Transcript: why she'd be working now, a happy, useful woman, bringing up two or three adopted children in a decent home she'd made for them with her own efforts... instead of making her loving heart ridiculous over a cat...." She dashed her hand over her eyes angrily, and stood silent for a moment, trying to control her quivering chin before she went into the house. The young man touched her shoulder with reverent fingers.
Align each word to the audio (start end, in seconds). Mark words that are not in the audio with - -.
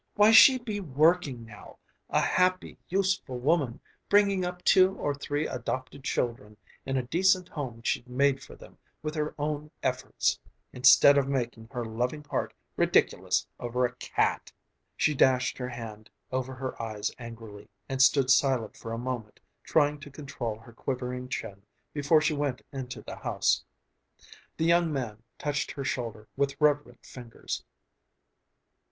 why 0.15 0.31
she'd 0.31 0.65
be 0.65 0.79
working 0.79 1.45
now, 1.45 1.77
a 2.09 2.19
happy, 2.19 2.75
useful 2.89 3.37
woman, 3.37 3.79
bringing 4.09 4.43
up 4.43 4.63
two 4.63 4.95
or 4.95 5.13
three 5.13 5.45
adopted 5.45 6.03
children 6.03 6.57
in 6.87 6.97
a 6.97 7.03
decent 7.03 7.47
home 7.49 7.83
she'd 7.83 8.07
made 8.09 8.41
for 8.41 8.55
them 8.55 8.79
with 9.03 9.13
her 9.13 9.35
own 9.37 9.69
efforts... 9.83 10.39
instead 10.73 11.19
of 11.19 11.27
making 11.29 11.67
her 11.71 11.85
loving 11.85 12.23
heart 12.31 12.51
ridiculous 12.75 13.45
over 13.59 13.85
a 13.85 13.93
cat...." 13.97 14.51
She 14.97 15.13
dashed 15.13 15.59
her 15.59 15.69
hand 15.69 16.09
over 16.31 16.55
her 16.55 16.81
eyes 16.81 17.11
angrily, 17.19 17.69
and 17.87 18.01
stood 18.01 18.31
silent 18.31 18.75
for 18.75 18.93
a 18.93 18.97
moment, 18.97 19.39
trying 19.63 19.99
to 19.99 20.09
control 20.09 20.57
her 20.57 20.73
quivering 20.73 21.29
chin 21.29 21.61
before 21.93 22.21
she 22.21 22.33
went 22.33 22.63
into 22.71 23.03
the 23.03 23.17
house. 23.17 23.63
The 24.57 24.65
young 24.65 24.91
man 24.91 25.21
touched 25.37 25.69
her 25.73 25.83
shoulder 25.83 26.27
with 26.35 26.59
reverent 26.59 27.05
fingers. 27.05 27.63